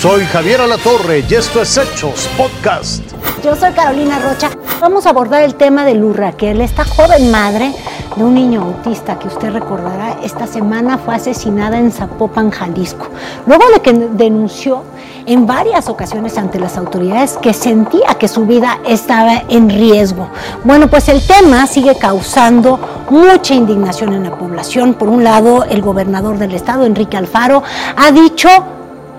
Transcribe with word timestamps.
Soy 0.00 0.24
Javier 0.24 0.62
Alatorre 0.62 1.22
y 1.28 1.34
esto 1.34 1.60
es 1.60 1.76
Hechos 1.76 2.26
Podcast. 2.34 3.02
Yo 3.44 3.54
soy 3.54 3.70
Carolina 3.72 4.18
Rocha. 4.18 4.48
Vamos 4.80 5.04
a 5.04 5.10
abordar 5.10 5.42
el 5.42 5.56
tema 5.56 5.84
de 5.84 5.94
Luz 5.94 6.16
Raquel, 6.16 6.62
esta 6.62 6.86
joven 6.86 7.30
madre 7.30 7.70
de 8.16 8.24
un 8.24 8.32
niño 8.32 8.62
autista 8.62 9.18
que 9.18 9.28
usted 9.28 9.50
recordará 9.50 10.16
esta 10.22 10.46
semana 10.46 10.96
fue 10.96 11.16
asesinada 11.16 11.78
en 11.78 11.92
Zapopan, 11.92 12.50
Jalisco. 12.50 13.08
Luego 13.46 13.64
de 13.74 13.80
que 13.80 13.92
denunció 13.92 14.84
en 15.26 15.46
varias 15.46 15.90
ocasiones 15.90 16.38
ante 16.38 16.58
las 16.58 16.78
autoridades 16.78 17.36
que 17.36 17.52
sentía 17.52 18.14
que 18.18 18.26
su 18.26 18.46
vida 18.46 18.78
estaba 18.88 19.42
en 19.50 19.68
riesgo. 19.68 20.30
Bueno, 20.64 20.88
pues 20.88 21.10
el 21.10 21.20
tema 21.26 21.66
sigue 21.66 21.94
causando 21.96 23.04
mucha 23.10 23.52
indignación 23.52 24.14
en 24.14 24.24
la 24.24 24.38
población. 24.38 24.94
Por 24.94 25.10
un 25.10 25.24
lado, 25.24 25.64
el 25.64 25.82
gobernador 25.82 26.38
del 26.38 26.54
estado, 26.54 26.86
Enrique 26.86 27.18
Alfaro, 27.18 27.62
ha 27.96 28.10
dicho 28.12 28.48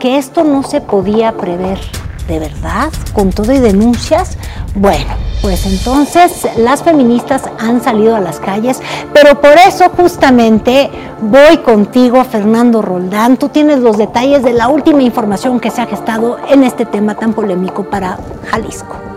que 0.02 0.18
esto 0.18 0.44
no 0.44 0.64
se 0.64 0.82
podía 0.82 1.32
prever. 1.34 1.78
¿De 2.28 2.40
verdad? 2.40 2.92
¿Con 3.14 3.30
todo 3.30 3.54
y 3.54 3.60
denuncias? 3.60 4.38
Bueno, 4.74 5.14
pues 5.42 5.66
entonces 5.68 6.48
las 6.58 6.82
feministas 6.82 7.44
han 7.60 7.84
salido 7.84 8.16
a 8.16 8.20
las 8.20 8.40
calles, 8.40 8.82
pero 9.14 9.40
por 9.40 9.54
eso 9.68 9.90
justamente 9.90 10.90
voy 11.22 11.58
contigo, 11.58 12.24
Fernando 12.24 12.82
Roldán. 12.82 13.38
Tú 13.38 13.50
tienes 13.50 13.80
los 13.80 13.98
detalles 13.98 14.44
de 14.44 14.54
la 14.54 14.70
última 14.70 15.04
información 15.04 15.60
que 15.60 15.70
se 15.70 15.82
ha 15.82 15.86
gestado 15.86 16.38
en 16.50 16.64
este 16.64 16.86
tema 16.86 17.14
tan 17.14 17.34
polémico 17.34 17.84
para 17.84 18.18
Jalisco. 18.50 19.11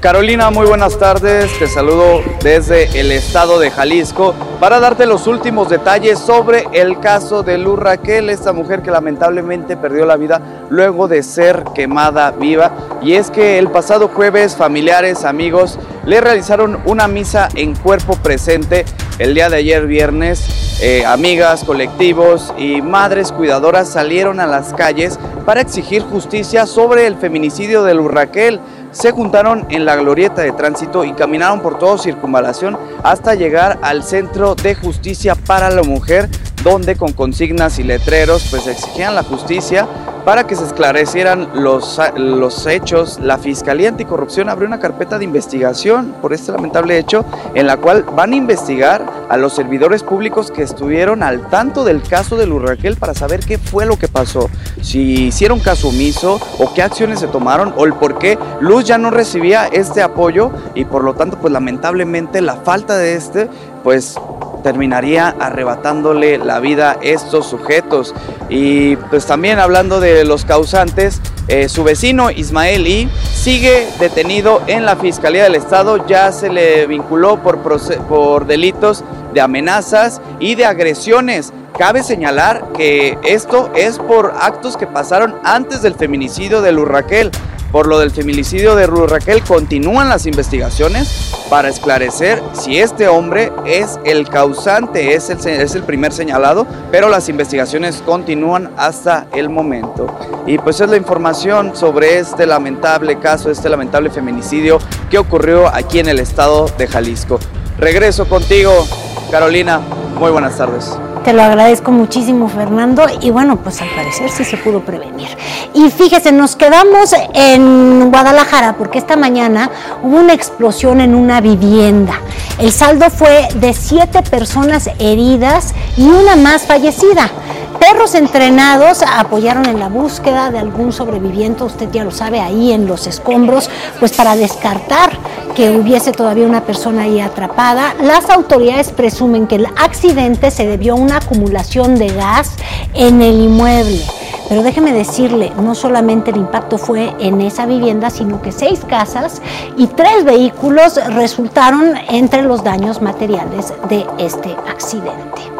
Carolina, 0.00 0.48
muy 0.50 0.66
buenas 0.66 0.98
tardes. 0.98 1.58
Te 1.58 1.68
saludo 1.68 2.22
desde 2.42 2.98
el 2.98 3.12
estado 3.12 3.58
de 3.58 3.70
Jalisco 3.70 4.34
para 4.58 4.80
darte 4.80 5.04
los 5.04 5.26
últimos 5.26 5.68
detalles 5.68 6.18
sobre 6.18 6.64
el 6.72 7.00
caso 7.00 7.42
de 7.42 7.58
Luz 7.58 7.78
Raquel, 7.78 8.30
esta 8.30 8.54
mujer 8.54 8.80
que 8.80 8.90
lamentablemente 8.90 9.76
perdió 9.76 10.06
la 10.06 10.16
vida 10.16 10.40
luego 10.70 11.06
de 11.06 11.22
ser 11.22 11.64
quemada 11.74 12.30
viva. 12.30 12.72
Y 13.02 13.12
es 13.12 13.30
que 13.30 13.58
el 13.58 13.68
pasado 13.68 14.08
jueves 14.08 14.56
familiares, 14.56 15.26
amigos, 15.26 15.78
le 16.06 16.22
realizaron 16.22 16.80
una 16.86 17.06
misa 17.06 17.50
en 17.54 17.74
cuerpo 17.74 18.16
presente. 18.16 18.86
El 19.18 19.34
día 19.34 19.50
de 19.50 19.56
ayer 19.56 19.86
viernes, 19.86 20.80
eh, 20.80 21.04
amigas, 21.04 21.62
colectivos 21.62 22.54
y 22.56 22.80
madres 22.80 23.32
cuidadoras 23.32 23.90
salieron 23.90 24.40
a 24.40 24.46
las 24.46 24.72
calles 24.72 25.18
para 25.44 25.60
exigir 25.60 26.00
justicia 26.02 26.64
sobre 26.64 27.06
el 27.06 27.16
feminicidio 27.16 27.82
de 27.82 27.92
Luz 27.92 28.10
Raquel 28.10 28.60
se 28.92 29.12
juntaron 29.12 29.66
en 29.70 29.84
la 29.84 29.96
glorieta 29.96 30.42
de 30.42 30.52
tránsito 30.52 31.04
y 31.04 31.12
caminaron 31.12 31.60
por 31.60 31.78
toda 31.78 31.98
circunvalación 31.98 32.78
hasta 33.02 33.34
llegar 33.34 33.78
al 33.82 34.02
Centro 34.02 34.54
de 34.54 34.74
Justicia 34.74 35.34
para 35.34 35.70
la 35.70 35.82
Mujer, 35.82 36.28
donde 36.62 36.96
con 36.96 37.12
consignas 37.12 37.78
y 37.78 37.84
letreros 37.84 38.46
pues 38.50 38.66
exigían 38.66 39.14
la 39.14 39.22
justicia 39.22 39.86
para 40.24 40.46
que 40.46 40.56
se 40.56 40.64
esclarecieran 40.64 41.48
los, 41.54 42.00
los 42.16 42.66
hechos. 42.66 43.18
La 43.20 43.38
Fiscalía 43.38 43.88
Anticorrupción 43.88 44.48
abrió 44.48 44.66
una 44.66 44.80
carpeta 44.80 45.18
de 45.18 45.24
investigación 45.24 46.14
por 46.20 46.32
este 46.32 46.52
lamentable 46.52 46.98
hecho 46.98 47.24
en 47.54 47.66
la 47.66 47.76
cual 47.76 48.04
van 48.14 48.32
a 48.32 48.36
investigar 48.36 49.04
a 49.28 49.36
los 49.36 49.54
servidores 49.54 50.02
públicos 50.02 50.50
que 50.50 50.62
estuvieron 50.62 51.22
al 51.22 51.48
tanto 51.48 51.84
del 51.84 52.02
caso 52.02 52.36
de 52.36 52.46
Luz 52.46 52.62
Raquel 52.62 52.96
para 52.96 53.14
saber 53.14 53.40
qué 53.40 53.58
fue 53.58 53.86
lo 53.86 53.98
que 53.98 54.08
pasó, 54.08 54.50
si 54.82 55.26
hicieron 55.26 55.60
caso 55.60 55.88
omiso 55.88 56.40
o 56.58 56.72
qué 56.74 56.82
acciones 56.82 57.20
se 57.20 57.28
tomaron 57.28 57.72
o 57.76 57.84
el 57.84 57.94
por 57.94 58.18
qué 58.18 58.38
Luz 58.60 58.84
ya 58.84 58.98
no 58.98 59.10
recibía 59.10 59.66
este 59.66 60.02
apoyo 60.02 60.50
y 60.74 60.84
por 60.84 61.04
lo 61.04 61.14
tanto 61.14 61.38
pues 61.38 61.52
lamentablemente 61.52 62.40
la 62.40 62.56
falta 62.56 62.96
de 62.96 63.14
este 63.14 63.48
pues 63.82 64.16
terminaría 64.62 65.34
arrebatándole 65.38 66.38
la 66.38 66.60
vida 66.60 66.92
a 66.92 66.98
estos 67.02 67.46
sujetos. 67.46 68.14
Y 68.48 68.96
pues 68.96 69.26
también 69.26 69.58
hablando 69.58 70.00
de 70.00 70.24
los 70.24 70.44
causantes, 70.44 71.20
eh, 71.48 71.68
su 71.68 71.82
vecino 71.82 72.30
Ismael 72.30 72.86
I 72.86 73.10
sigue 73.34 73.88
detenido 73.98 74.62
en 74.66 74.84
la 74.86 74.96
Fiscalía 74.96 75.44
del 75.44 75.56
Estado, 75.56 76.06
ya 76.06 76.30
se 76.30 76.48
le 76.48 76.86
vinculó 76.86 77.42
por, 77.42 77.58
por 77.58 78.46
delitos 78.46 79.02
de 79.32 79.40
amenazas 79.40 80.20
y 80.38 80.54
de 80.54 80.66
agresiones. 80.66 81.52
Cabe 81.78 82.02
señalar 82.02 82.72
que 82.76 83.18
esto 83.24 83.70
es 83.74 83.98
por 83.98 84.34
actos 84.40 84.76
que 84.76 84.86
pasaron 84.86 85.34
antes 85.44 85.82
del 85.82 85.94
feminicidio 85.94 86.60
de 86.62 86.72
Luz 86.72 86.88
Raquel. 86.88 87.30
Por 87.72 87.86
lo 87.86 88.00
del 88.00 88.10
feminicidio 88.10 88.74
de 88.74 88.86
Ruth 88.86 89.10
Raquel 89.10 89.42
continúan 89.42 90.08
las 90.08 90.26
investigaciones 90.26 91.32
para 91.48 91.68
esclarecer 91.68 92.42
si 92.52 92.78
este 92.78 93.06
hombre 93.06 93.52
es 93.64 94.00
el 94.04 94.28
causante, 94.28 95.14
es 95.14 95.30
el, 95.30 95.38
es 95.46 95.74
el 95.76 95.84
primer 95.84 96.12
señalado, 96.12 96.66
pero 96.90 97.08
las 97.08 97.28
investigaciones 97.28 98.02
continúan 98.04 98.72
hasta 98.76 99.26
el 99.34 99.48
momento. 99.50 100.12
Y 100.46 100.58
pues 100.58 100.80
es 100.80 100.90
la 100.90 100.96
información 100.96 101.76
sobre 101.76 102.18
este 102.18 102.44
lamentable 102.44 103.20
caso, 103.20 103.50
este 103.50 103.68
lamentable 103.68 104.10
feminicidio 104.10 104.78
que 105.08 105.18
ocurrió 105.18 105.68
aquí 105.68 106.00
en 106.00 106.08
el 106.08 106.18
estado 106.18 106.66
de 106.76 106.88
Jalisco. 106.88 107.38
Regreso 107.78 108.28
contigo, 108.28 108.86
Carolina. 109.30 109.80
Muy 110.18 110.30
buenas 110.30 110.56
tardes. 110.58 110.90
Te 111.24 111.34
lo 111.34 111.42
agradezco 111.42 111.92
muchísimo, 111.92 112.48
Fernando. 112.48 113.04
Y 113.20 113.30
bueno, 113.30 113.56
pues 113.56 113.82
al 113.82 113.90
parecer 113.90 114.30
sí 114.30 114.44
se 114.44 114.56
pudo 114.56 114.80
prevenir. 114.80 115.28
Y 115.74 115.90
fíjese, 115.90 116.32
nos 116.32 116.56
quedamos 116.56 117.14
en 117.34 118.10
Guadalajara 118.10 118.76
porque 118.78 118.98
esta 118.98 119.16
mañana 119.16 119.70
hubo 120.02 120.16
una 120.16 120.32
explosión 120.32 121.00
en 121.00 121.14
una 121.14 121.40
vivienda. 121.42 122.14
El 122.58 122.72
saldo 122.72 123.10
fue 123.10 123.48
de 123.54 123.74
siete 123.74 124.22
personas 124.22 124.90
heridas 124.98 125.74
y 125.96 126.08
una 126.08 126.36
más 126.36 126.62
fallecida. 126.62 127.30
Perros 127.78 128.14
entrenados 128.14 129.02
apoyaron 129.02 129.66
en 129.66 129.78
la 129.78 129.88
búsqueda 129.88 130.50
de 130.50 130.58
algún 130.58 130.92
sobreviviente, 130.92 131.64
usted 131.64 131.90
ya 131.90 132.04
lo 132.04 132.10
sabe, 132.10 132.40
ahí 132.40 132.72
en 132.72 132.86
los 132.86 133.06
escombros, 133.06 133.70
pues 133.98 134.12
para 134.12 134.36
descartar 134.36 135.10
que 135.54 135.70
hubiese 135.70 136.12
todavía 136.12 136.46
una 136.46 136.62
persona 136.64 137.02
ahí 137.02 137.20
atrapada. 137.20 137.94
Las 138.02 138.30
autoridades 138.30 138.90
presumen 138.92 139.46
que 139.46 139.56
el 139.56 139.66
accidente 139.66 140.50
se 140.50 140.66
debió 140.66 140.94
a 140.94 140.96
una 140.96 141.18
acumulación 141.18 141.96
de 141.96 142.08
gas 142.08 142.52
en 142.94 143.22
el 143.22 143.40
inmueble. 143.40 144.02
Pero 144.48 144.64
déjeme 144.64 144.92
decirle, 144.92 145.52
no 145.62 145.76
solamente 145.76 146.32
el 146.32 146.36
impacto 146.36 146.76
fue 146.76 147.14
en 147.20 147.40
esa 147.40 147.66
vivienda, 147.66 148.10
sino 148.10 148.42
que 148.42 148.50
seis 148.50 148.80
casas 148.84 149.40
y 149.76 149.86
tres 149.86 150.24
vehículos 150.24 150.98
resultaron 151.14 151.94
entre 152.08 152.42
los 152.42 152.64
daños 152.64 153.00
materiales 153.00 153.72
de 153.88 154.04
este 154.18 154.56
accidente. 154.68 155.59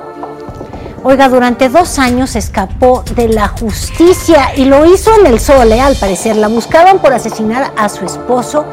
Oiga, 1.03 1.31
durante 1.31 1.71
dos 1.71 1.99
años 1.99 2.37
escapó 2.37 3.03
de 3.15 3.28
la 3.28 3.49
justicia 3.49 4.50
y 4.55 4.66
lo 4.66 4.84
hizo 4.84 5.11
en 5.19 5.27
el 5.27 5.41
Sole, 5.41 5.77
¿eh? 5.77 5.81
al 5.81 5.97
parecer. 5.97 6.37
La 6.37 6.49
buscaban 6.49 6.99
por 6.99 7.15
asesinar 7.15 7.72
a 7.75 7.88
su 7.88 8.05
esposo 8.05 8.66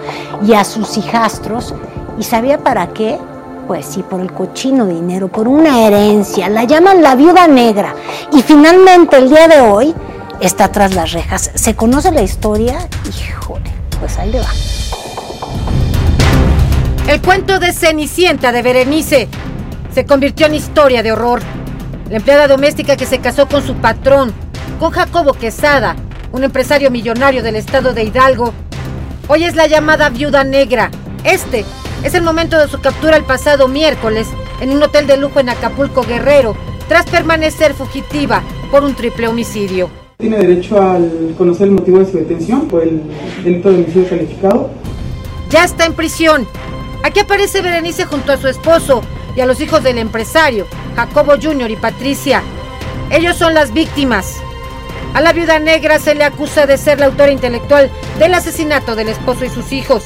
y 0.46 0.54
a 0.54 0.66
sus 0.66 0.98
hijastros. 0.98 1.74
¿Y 2.20 2.24
sabía 2.24 2.58
para 2.58 2.88
qué? 2.88 3.18
Pues 3.66 3.86
sí, 3.86 4.04
por 4.04 4.20
el 4.20 4.34
cochino 4.34 4.86
dinero, 4.86 5.30
por 5.30 5.48
una 5.48 5.88
herencia. 5.88 6.50
La 6.50 6.66
llaman 6.66 7.02
la 7.02 7.16
viuda 7.16 7.48
negra. 7.48 7.96
Y 8.34 8.42
finalmente 8.42 9.16
el 9.16 9.30
día 9.30 9.48
de 9.48 9.62
hoy 9.62 9.96
está 10.42 10.70
tras 10.70 10.96
las 10.96 11.14
rejas. 11.14 11.52
¿Se 11.56 11.78
conoce 11.78 12.12
la 12.12 12.24
historia? 12.24 12.78
Híjole, 13.08 13.72
pues 14.02 14.18
ahí 14.18 14.32
le 14.32 14.40
va. 14.42 14.50
El 17.08 17.22
cuento 17.22 17.58
de 17.60 17.72
Cenicienta 17.72 18.52
de 18.52 18.62
Berenice 18.62 19.30
se 19.94 20.06
convirtió 20.06 20.48
en 20.48 20.56
historia 20.56 21.02
de 21.02 21.14
horror. 21.14 21.42
La 22.10 22.16
empleada 22.16 22.48
doméstica 22.48 22.96
que 22.96 23.06
se 23.06 23.20
casó 23.20 23.50
con 23.50 23.62
su 23.62 23.76
patrón, 23.76 24.32
con 24.80 24.92
Jacobo 24.92 25.34
Quesada, 25.34 25.98
un 26.32 26.46
empresario 26.46 26.90
millonario 26.90 27.44
del 27.44 27.58
estado 27.58 27.94
de 27.94 28.04
Hidalgo, 28.04 28.54
hoy 29.28 29.44
es 29.44 29.58
la 29.58 29.68
llamada 29.68 30.10
viuda 30.10 30.46
negra. 30.46 30.90
Este 31.26 31.66
es 32.04 32.14
el 32.14 32.24
momento 32.24 32.58
de 32.58 32.70
su 32.70 32.80
captura 32.80 33.18
el 33.18 33.26
pasado 33.26 33.68
miércoles 33.68 34.30
en 34.62 34.70
un 34.70 34.82
hotel 34.82 35.06
de 35.06 35.18
lujo 35.18 35.42
en 35.42 35.50
Acapulco 35.50 36.04
Guerrero, 36.04 36.56
tras 36.88 37.06
permanecer 37.08 37.74
fugitiva 37.74 38.42
por 38.72 38.86
un 38.86 38.96
triple 38.96 39.28
homicidio. 39.28 39.90
Tiene 40.18 40.38
derecho 40.38 40.82
a 40.82 40.98
conocer 41.38 41.68
el 41.68 41.74
motivo 41.74 42.00
de 42.00 42.06
su 42.06 42.18
detención 42.20 42.70
por 42.70 42.84
el 42.84 43.02
delito 43.44 43.70
de 43.70 43.76
homicidio 43.76 44.08
calificado. 44.08 44.70
Ya 45.50 45.66
está 45.66 45.86
en 45.86 45.94
prisión. 45.94 46.48
Aquí 47.04 47.20
aparece 47.20 47.62
Berenice 47.62 48.06
junto 48.06 48.32
a 48.32 48.38
su 48.38 48.48
esposo, 48.48 49.02
y 49.38 49.42
a 49.42 49.46
los 49.46 49.62
hijos 49.62 49.84
del 49.84 50.00
empresario, 50.00 50.66
Jacobo 50.96 51.34
Jr. 51.40 51.70
y 51.70 51.76
Patricia. 51.76 52.42
Ellos 53.12 53.38
son 53.38 53.54
las 53.54 53.72
víctimas. 53.72 54.34
A 55.14 55.22
la 55.22 55.32
viuda 55.32 55.60
negra 55.60 56.00
se 56.00 56.16
le 56.16 56.24
acusa 56.24 56.66
de 56.66 56.80
ser 56.80 57.00
la 57.00 57.06
autora 57.06 57.32
intelectual 57.32 57.92
del 58.18 58.34
asesinato 58.34 58.96
del 58.96 59.10
esposo 59.10 59.46
y 59.46 59.50
sus 59.50 59.72
hijos. 59.72 60.06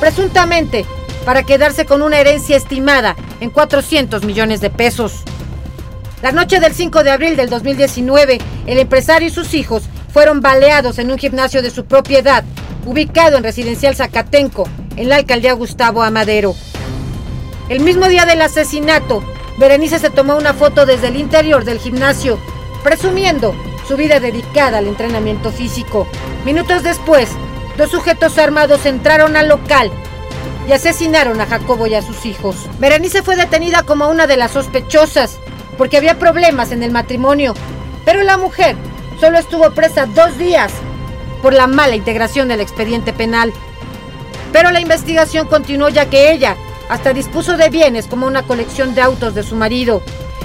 Presuntamente, 0.00 0.84
para 1.24 1.44
quedarse 1.44 1.86
con 1.86 2.02
una 2.02 2.18
herencia 2.18 2.56
estimada 2.56 3.14
en 3.40 3.50
400 3.50 4.24
millones 4.24 4.60
de 4.60 4.70
pesos. 4.70 5.22
La 6.20 6.32
noche 6.32 6.58
del 6.58 6.74
5 6.74 7.04
de 7.04 7.12
abril 7.12 7.36
del 7.36 7.48
2019, 7.48 8.38
el 8.66 8.78
empresario 8.78 9.28
y 9.28 9.30
sus 9.30 9.54
hijos 9.54 9.84
fueron 10.12 10.40
baleados 10.40 10.98
en 10.98 11.12
un 11.12 11.18
gimnasio 11.18 11.62
de 11.62 11.70
su 11.70 11.84
propiedad, 11.84 12.42
ubicado 12.86 13.36
en 13.36 13.44
Residencial 13.44 13.94
Zacatenco, 13.94 14.68
en 14.96 15.10
la 15.10 15.16
alcaldía 15.16 15.52
Gustavo 15.52 16.02
Amadero. 16.02 16.56
El 17.68 17.80
mismo 17.80 18.06
día 18.06 18.26
del 18.26 18.42
asesinato, 18.42 19.24
Berenice 19.58 19.98
se 19.98 20.10
tomó 20.10 20.36
una 20.36 20.54
foto 20.54 20.86
desde 20.86 21.08
el 21.08 21.16
interior 21.16 21.64
del 21.64 21.80
gimnasio, 21.80 22.38
presumiendo 22.84 23.56
su 23.88 23.96
vida 23.96 24.20
dedicada 24.20 24.78
al 24.78 24.86
entrenamiento 24.86 25.50
físico. 25.50 26.06
Minutos 26.44 26.84
después, 26.84 27.28
dos 27.76 27.90
sujetos 27.90 28.38
armados 28.38 28.86
entraron 28.86 29.36
al 29.36 29.48
local 29.48 29.90
y 30.68 30.72
asesinaron 30.72 31.40
a 31.40 31.46
Jacobo 31.46 31.88
y 31.88 31.94
a 31.94 32.02
sus 32.02 32.24
hijos. 32.24 32.54
Berenice 32.78 33.24
fue 33.24 33.34
detenida 33.34 33.82
como 33.82 34.08
una 34.08 34.28
de 34.28 34.36
las 34.36 34.52
sospechosas 34.52 35.40
porque 35.76 35.96
había 35.96 36.20
problemas 36.20 36.70
en 36.70 36.84
el 36.84 36.92
matrimonio, 36.92 37.52
pero 38.04 38.22
la 38.22 38.36
mujer 38.36 38.76
solo 39.18 39.38
estuvo 39.38 39.72
presa 39.72 40.06
dos 40.06 40.38
días 40.38 40.72
por 41.42 41.52
la 41.52 41.66
mala 41.66 41.96
integración 41.96 42.46
del 42.46 42.60
expediente 42.60 43.12
penal. 43.12 43.52
Pero 44.52 44.70
la 44.70 44.80
investigación 44.80 45.48
continuó 45.48 45.88
ya 45.88 46.08
que 46.08 46.30
ella 46.30 46.56
hasta 46.88 47.12
dispuso 47.12 47.56
de 47.56 47.68
bienes 47.68 48.06
como 48.06 48.26
una 48.26 48.42
colección 48.42 48.94
de 48.94 49.02
autos 49.02 49.34
de 49.34 49.42
su 49.42 49.56
marido. 49.56 50.02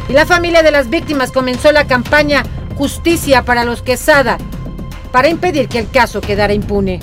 Y 0.09 0.13
la 0.13 0.25
familia 0.25 0.63
de 0.63 0.71
las 0.71 0.89
víctimas 0.89 1.31
comenzó 1.31 1.71
la 1.71 1.87
campaña 1.87 2.43
Justicia 2.77 3.43
para 3.43 3.63
los 3.63 3.81
Quesada 3.81 4.37
para 5.11 5.29
impedir 5.29 5.67
que 5.67 5.79
el 5.79 5.89
caso 5.89 6.21
quedara 6.21 6.53
impune. 6.53 6.99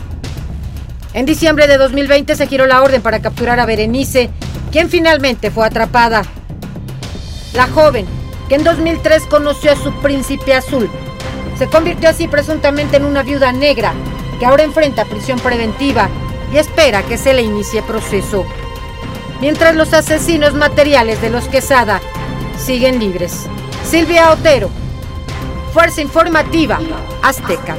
En 1.14 1.26
diciembre 1.26 1.67
de 1.67 1.79
2020 1.79 2.37
se 2.37 2.46
giró 2.46 2.67
la 2.67 2.82
orden 2.82 3.02
para 3.02 3.20
capturar 3.20 3.61
a 3.61 3.67
Berenice, 3.67 4.31
quien 4.73 4.88
finalmente 4.88 5.50
fue 5.50 5.67
atrapada. 5.67 6.23
La 7.55 7.67
joven, 7.67 8.06
que 8.49 8.56
en 8.56 8.64
2003 8.64 9.25
conoció 9.25 9.73
a 9.73 9.76
su 9.76 9.93
príncipe 10.00 10.55
azul, 10.55 10.90
se 11.58 11.67
convirtió 11.67 12.08
así 12.08 12.29
presuntamente 12.29 12.99
en 12.99 13.05
una 13.05 13.23
viuda 13.23 13.52
negra, 13.52 13.93
que 14.38 14.46
ahora 14.46 14.64
enfrenta 14.64 15.05
prisión 15.05 15.40
preventiva 15.40 16.08
y 16.52 16.58
espera 16.58 17.02
que 17.02 17.19
se 17.19 17.35
le 17.35 17.43
inicie 17.43 17.82
proceso. 17.82 18.46
Mientras 19.40 19.76
los 19.76 19.94
asesinos 19.94 20.55
materiales 20.55 21.20
de 21.23 21.31
los 21.31 21.46
Quesada 21.46 22.00
siguen 22.58 22.99
libres. 22.99 23.46
Silvia 23.85 24.32
Otero, 24.32 24.69
Fuerza 25.73 26.00
Informativa 26.00 26.81
Azteca. 27.23 27.76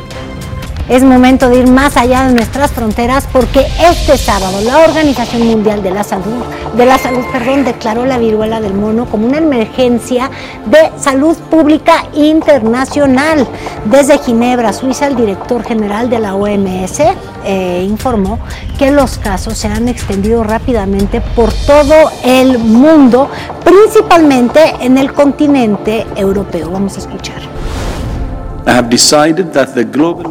Es 0.89 1.03
momento 1.03 1.49
de 1.49 1.59
ir 1.59 1.67
más 1.67 1.97
allá 1.97 2.25
de 2.25 2.33
nuestras 2.33 2.71
fronteras 2.71 3.27
porque 3.31 3.63
este 3.79 4.17
sábado 4.17 4.59
la 4.61 4.79
Organización 4.79 5.45
Mundial 5.45 5.83
de 5.83 5.91
la 5.91 6.03
Salud, 6.03 6.43
de 6.75 6.83
la 6.83 6.97
Salud, 6.97 7.23
perdón, 7.31 7.63
declaró 7.63 8.07
la 8.07 8.17
viruela 8.17 8.59
del 8.59 8.73
mono 8.73 9.05
como 9.05 9.27
una 9.27 9.37
emergencia 9.37 10.31
de 10.65 10.99
salud 10.99 11.37
pública 11.51 12.05
internacional. 12.15 13.47
Desde 13.85 14.17
Ginebra, 14.17 14.73
Suiza, 14.73 15.05
el 15.05 15.15
director 15.15 15.63
general 15.63 16.09
de 16.09 16.17
la 16.17 16.33
OMS 16.33 17.01
eh, 17.45 17.85
informó 17.87 18.39
que 18.79 18.89
los 18.89 19.19
casos 19.19 19.59
se 19.59 19.67
han 19.67 19.87
extendido 19.89 20.43
rápidamente 20.43 21.21
por 21.21 21.53
todo 21.53 22.11
el 22.23 22.57
mundo, 22.57 23.29
principalmente 23.63 24.59
en 24.81 24.97
el 24.97 25.13
continente 25.13 26.07
europeo. 26.15 26.71
Vamos 26.71 26.95
a 26.95 26.99
escuchar. 27.01 27.68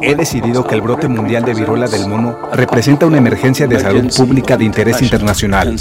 He 0.02 0.14
decidido 0.14 0.66
que 0.66 0.74
el 0.74 0.80
brote 0.80 1.08
mundial 1.08 1.44
de 1.44 1.54
viruela 1.54 1.88
del 1.88 2.06
mono 2.06 2.38
representa 2.52 3.06
una 3.06 3.18
emergencia 3.18 3.66
de 3.66 3.80
salud 3.80 4.12
pública 4.16 4.56
de 4.56 4.64
interés 4.64 5.02
internacional. 5.02 5.76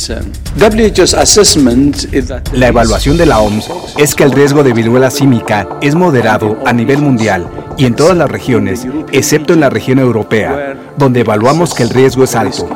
La 2.54 2.68
evaluación 2.68 3.18
de 3.18 3.26
la 3.26 3.40
OMS 3.40 3.70
es 3.98 4.16
que 4.16 4.24
el 4.24 4.32
riesgo 4.32 4.64
de 4.64 4.74
viruela 4.74 5.12
símica 5.12 5.68
es 5.82 5.96
moderado 5.96 6.58
a 6.66 6.74
nivel 6.74 7.00
mundial 7.00 7.48
y 7.78 7.86
en 7.86 7.96
todas 7.96 8.18
las 8.18 8.30
regiones, 8.30 8.88
excepto 9.12 9.54
en 9.54 9.60
la 9.60 9.70
región 9.70 10.00
europea, 10.00 10.76
donde 10.98 11.22
evaluamos 11.22 11.74
que 11.74 11.84
el 11.84 11.90
riesgo 11.90 12.24
es 12.24 12.36
alto. 12.36 12.68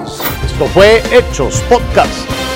Esto 0.45 0.65
fue 0.73 1.01
Hechos 1.11 1.63
Podcast. 1.69 2.50